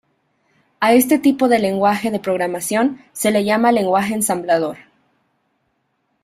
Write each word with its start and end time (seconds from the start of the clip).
A 0.79 0.93
este 0.95 1.19
tipo 1.19 1.47
de 1.47 1.59
lenguaje 1.59 2.09
de 2.09 2.19
programación 2.19 2.99
se 3.13 3.29
le 3.29 3.45
llama 3.45 3.71
lenguaje 3.71 4.15
ensamblador. 4.15 4.77